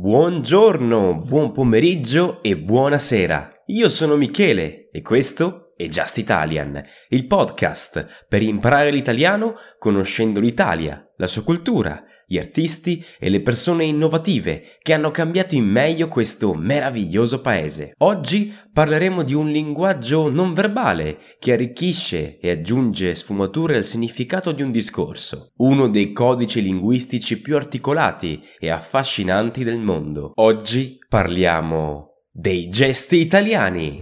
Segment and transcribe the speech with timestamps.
[0.00, 3.57] Buongiorno, buon pomeriggio e buonasera.
[3.70, 11.06] Io sono Michele e questo è Just Italian, il podcast per imparare l'italiano conoscendo l'Italia,
[11.18, 16.54] la sua cultura, gli artisti e le persone innovative che hanno cambiato in meglio questo
[16.54, 17.92] meraviglioso paese.
[17.98, 24.62] Oggi parleremo di un linguaggio non verbale che arricchisce e aggiunge sfumature al significato di
[24.62, 30.32] un discorso, uno dei codici linguistici più articolati e affascinanti del mondo.
[30.36, 32.07] Oggi parliamo
[32.40, 34.00] dei gesti italiani.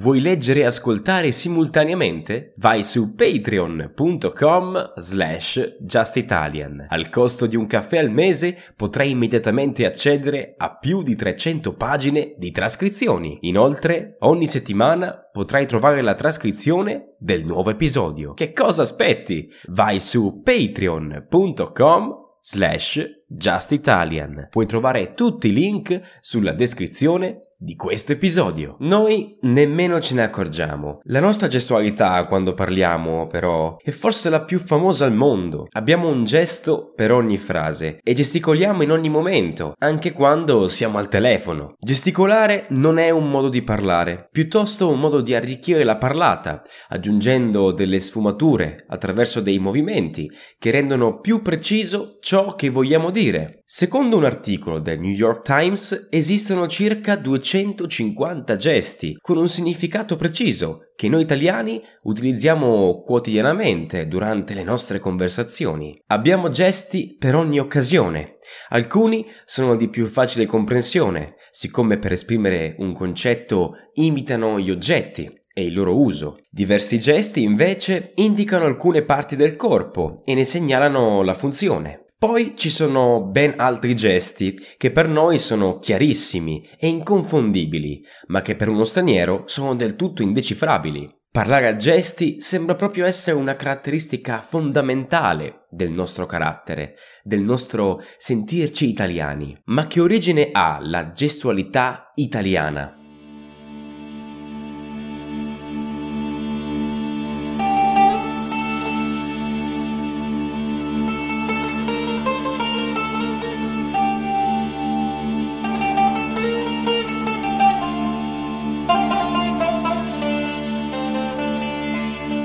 [0.00, 2.52] Vuoi leggere e ascoltare simultaneamente?
[2.56, 6.86] Vai su patreon.com slash justitalian.
[6.88, 12.32] Al costo di un caffè al mese potrai immediatamente accedere a più di 300 pagine
[12.38, 13.40] di trascrizioni.
[13.42, 18.32] Inoltre, ogni settimana potrai trovare la trascrizione del nuovo episodio.
[18.32, 19.52] Che cosa aspetti?
[19.66, 24.48] Vai su patreon.com slash justitalian.
[24.50, 28.76] Puoi trovare tutti i link sulla descrizione di questo episodio.
[28.78, 31.00] Noi nemmeno ce ne accorgiamo.
[31.04, 35.66] La nostra gestualità quando parliamo, però, è forse la più famosa al mondo.
[35.72, 41.08] Abbiamo un gesto per ogni frase e gesticoliamo in ogni momento, anche quando siamo al
[41.08, 41.74] telefono.
[41.78, 47.72] Gesticolare non è un modo di parlare, piuttosto un modo di arricchire la parlata, aggiungendo
[47.72, 53.60] delle sfumature attraverso dei movimenti che rendono più preciso ciò che vogliamo dire.
[53.72, 57.14] Secondo un articolo del New York Times esistono circa
[57.50, 66.00] 250 gesti con un significato preciso che noi italiani utilizziamo quotidianamente durante le nostre conversazioni.
[66.06, 68.36] Abbiamo gesti per ogni occasione.
[68.68, 75.64] Alcuni sono di più facile comprensione, siccome per esprimere un concetto imitano gli oggetti e
[75.64, 76.38] il loro uso.
[76.48, 82.04] Diversi gesti invece indicano alcune parti del corpo e ne segnalano la funzione.
[82.20, 88.56] Poi ci sono ben altri gesti che per noi sono chiarissimi e inconfondibili, ma che
[88.56, 91.10] per uno straniero sono del tutto indecifrabili.
[91.32, 98.86] Parlare a gesti sembra proprio essere una caratteristica fondamentale del nostro carattere, del nostro sentirci
[98.86, 99.58] italiani.
[99.66, 102.99] Ma che origine ha la gestualità italiana?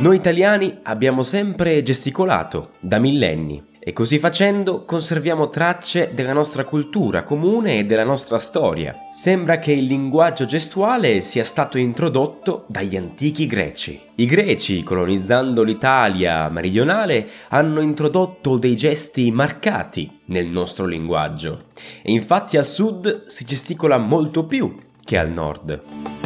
[0.05, 7.23] Noi italiani abbiamo sempre gesticolato, da millenni, e così facendo conserviamo tracce della nostra cultura
[7.23, 8.94] comune e della nostra storia.
[9.15, 13.99] Sembra che il linguaggio gestuale sia stato introdotto dagli antichi greci.
[14.13, 21.69] I greci, colonizzando l'Italia meridionale, hanno introdotto dei gesti marcati nel nostro linguaggio.
[22.03, 24.71] E infatti al sud si gesticola molto più
[25.03, 26.25] che al nord.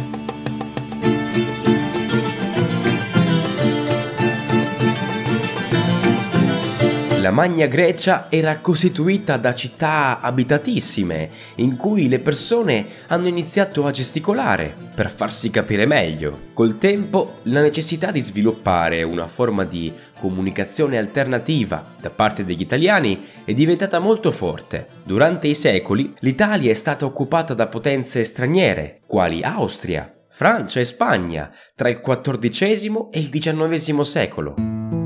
[7.30, 13.92] La Magna Grecia era costituita da città abitatissime, in cui le persone hanno iniziato a
[13.92, 16.48] gesticolare per farsi capire meglio.
[16.54, 23.24] Col tempo la necessità di sviluppare una forma di comunicazione alternativa da parte degli italiani
[23.44, 24.86] è diventata molto forte.
[25.04, 31.48] Durante i secoli l'Italia è stata occupata da potenze straniere, quali Austria, Francia e Spagna,
[31.76, 34.99] tra il XIV e il XIX secolo.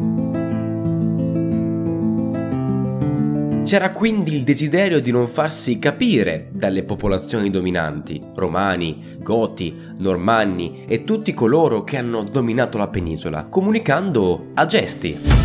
[3.64, 11.02] C'era quindi il desiderio di non farsi capire dalle popolazioni dominanti, romani, goti, normanni e
[11.02, 15.43] tutti coloro che hanno dominato la penisola, comunicando a gesti.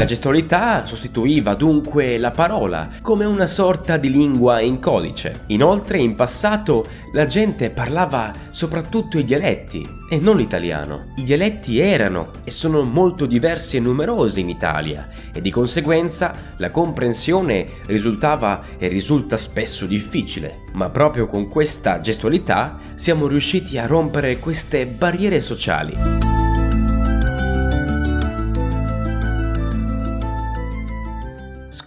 [0.00, 5.42] La gestualità sostituiva dunque la parola come una sorta di lingua in codice.
[5.48, 11.12] Inoltre in passato la gente parlava soprattutto i dialetti e non l'italiano.
[11.16, 16.70] I dialetti erano e sono molto diversi e numerosi in Italia e di conseguenza la
[16.70, 20.60] comprensione risultava e risulta spesso difficile.
[20.72, 26.29] Ma proprio con questa gestualità siamo riusciti a rompere queste barriere sociali.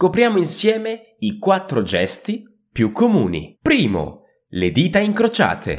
[0.04, 3.56] Scopriamo insieme i quattro gesti più comuni.
[3.62, 5.78] Primo, le dita incrociate.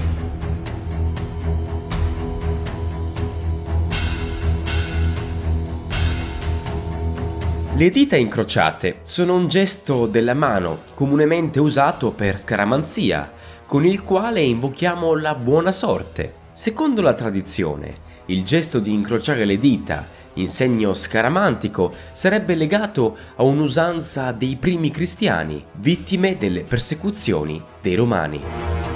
[7.75, 13.31] Le dita incrociate sono un gesto della mano comunemente usato per scaramanzia,
[13.67, 16.33] con il quale invochiamo la buona sorte.
[16.51, 23.43] Secondo la tradizione, il gesto di incrociare le dita in segno scaramantico sarebbe legato a
[23.43, 28.94] un'usanza dei primi cristiani, vittime delle persecuzioni dei romani.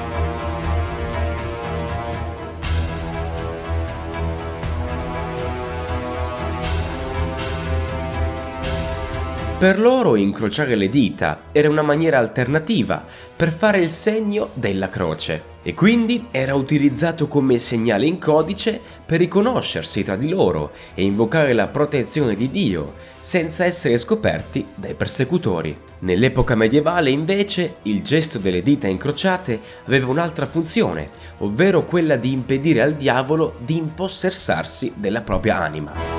[9.60, 13.04] Per loro incrociare le dita era una maniera alternativa
[13.36, 19.20] per fare il segno della croce e quindi era utilizzato come segnale in codice per
[19.20, 25.78] riconoscersi tra di loro e invocare la protezione di Dio senza essere scoperti dai persecutori.
[26.00, 31.10] Nell'epoca medievale invece il gesto delle dita incrociate aveva un'altra funzione,
[31.40, 36.19] ovvero quella di impedire al diavolo di impossessarsi della propria anima.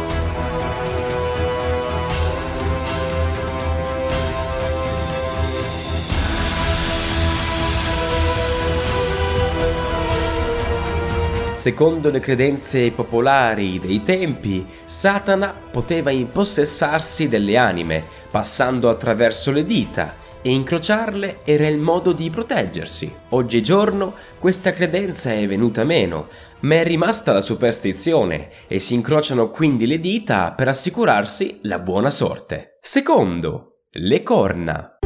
[11.61, 20.17] Secondo le credenze popolari dei tempi, Satana poteva impossessarsi delle anime, passando attraverso le dita,
[20.41, 23.15] e incrociarle era il modo di proteggersi.
[23.29, 26.29] Oggigiorno questa credenza è venuta meno,
[26.61, 32.09] ma è rimasta la superstizione e si incrociano quindi le dita per assicurarsi la buona
[32.09, 32.79] sorte.
[32.81, 35.00] Secondo, le corna.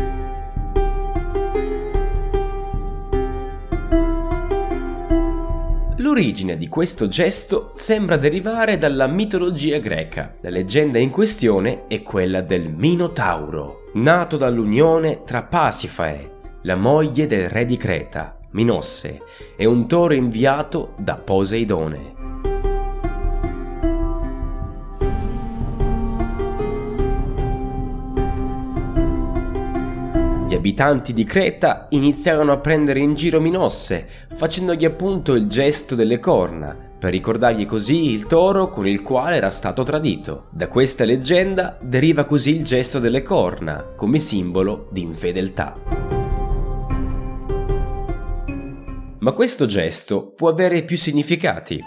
[6.04, 10.34] L'origine di questo gesto sembra derivare dalla mitologia greca.
[10.42, 16.30] La leggenda in questione è quella del Minotauro, nato dall'unione tra Pasifae,
[16.64, 19.22] la moglie del re di Creta, Minosse,
[19.56, 22.13] e un toro inviato da Poseidone.
[30.54, 34.06] Gli abitanti di Creta iniziarono a prendere in giro Minosse,
[34.36, 39.50] facendogli appunto il gesto delle corna, per ricordargli così il toro con il quale era
[39.50, 40.46] stato tradito.
[40.50, 45.76] Da questa leggenda deriva così il gesto delle corna, come simbolo di infedeltà.
[49.18, 51.82] Ma questo gesto può avere più significati.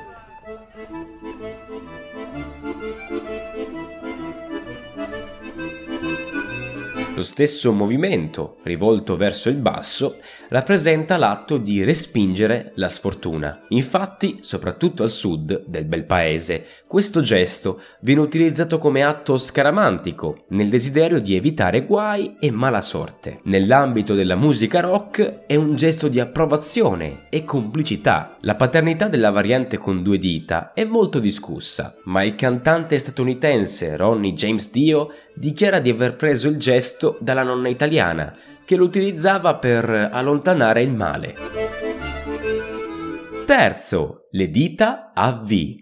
[7.17, 10.17] Lo stesso movimento, rivolto verso il basso,
[10.49, 13.61] rappresenta l'atto di respingere la sfortuna.
[13.69, 20.69] Infatti, soprattutto al sud del bel paese, questo gesto viene utilizzato come atto scaramantico, nel
[20.69, 23.39] desiderio di evitare guai e mala sorte.
[23.45, 28.37] Nell'ambito della musica rock è un gesto di approvazione e complicità.
[28.41, 34.33] La paternità della variante con due dita è molto discussa, ma il cantante statunitense Ronnie
[34.33, 39.55] James Dio dichiara di aver preso il gesto scritto dalla nonna italiana, che lo utilizzava
[39.55, 41.35] per allontanare il male.
[43.45, 45.75] Terzo, le dita a V.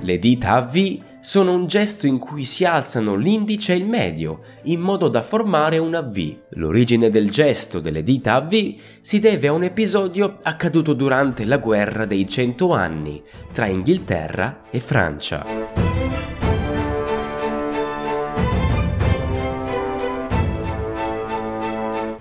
[0.00, 4.42] Le dita a V sono un gesto in cui si alzano l'indice e il medio,
[4.66, 6.36] in modo da formare una V.
[6.50, 11.58] L'origine del gesto delle dita a V si deve a un episodio accaduto durante la
[11.58, 13.20] guerra dei cento anni
[13.52, 15.44] tra Inghilterra e Francia.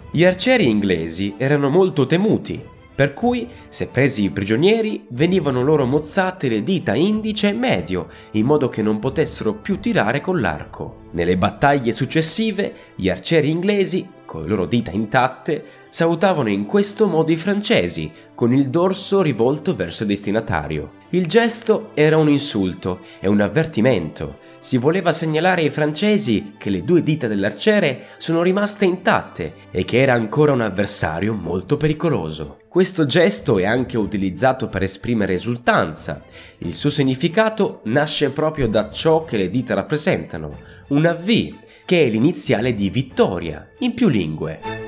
[0.10, 6.64] Gli arcieri inglesi erano molto temuti per cui, se presi prigionieri, venivano loro mozzate le
[6.64, 11.04] dita indice e medio, in modo che non potessero più tirare con l'arco.
[11.12, 15.64] Nelle battaglie successive, gli arcieri inglesi, con le loro dita intatte,
[15.96, 20.96] salutavano in questo modo i francesi, con il dorso rivolto verso il destinatario.
[21.12, 24.40] Il gesto era un insulto e un avvertimento.
[24.60, 30.02] Si voleva segnalare ai francesi che le due dita dell'arciere sono rimaste intatte e che
[30.02, 32.58] era ancora un avversario molto pericoloso.
[32.68, 36.26] Questo gesto è anche utilizzato per esprimere esultanza.
[36.58, 41.54] Il suo significato nasce proprio da ciò che le dita rappresentano, una V,
[41.86, 44.85] che è l'iniziale di vittoria, in più lingue.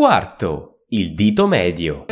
[0.00, 2.06] Quarto, il dito medio.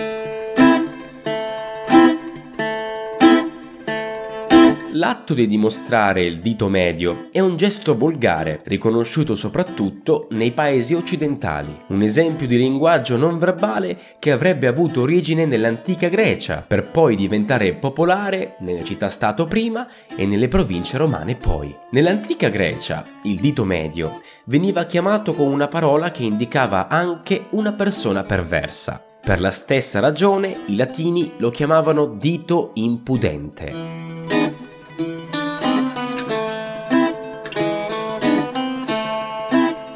[4.93, 11.85] L'atto di dimostrare il dito medio è un gesto volgare, riconosciuto soprattutto nei paesi occidentali,
[11.89, 17.75] un esempio di linguaggio non verbale che avrebbe avuto origine nell'antica Grecia, per poi diventare
[17.75, 21.75] popolare nelle città-stato prima e nelle province romane poi.
[21.93, 28.25] Nell'antica Grecia, il dito medio veniva chiamato con una parola che indicava anche una persona
[28.25, 29.05] perversa.
[29.21, 34.28] Per la stessa ragione i latini lo chiamavano dito impudente.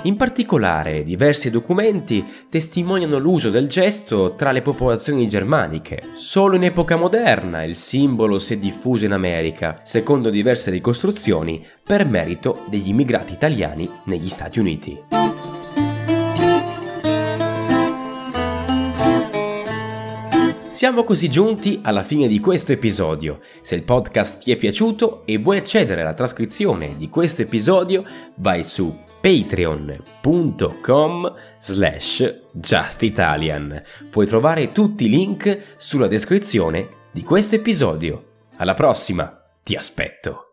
[0.05, 6.03] In particolare, diversi documenti testimoniano l'uso del gesto tra le popolazioni germaniche.
[6.15, 12.05] Solo in epoca moderna il simbolo si è diffuso in America, secondo diverse ricostruzioni, per
[12.05, 14.99] merito degli immigrati italiani negli Stati Uniti.
[20.73, 23.39] Siamo così giunti alla fine di questo episodio.
[23.61, 28.03] Se il podcast ti è piaciuto e vuoi accedere alla trascrizione di questo episodio,
[28.39, 30.03] vai su patreon.com
[31.59, 33.83] slash justitalian.
[34.11, 38.25] Puoi trovare tutti i link sulla descrizione di questo episodio.
[38.57, 40.51] Alla prossima, ti aspetto!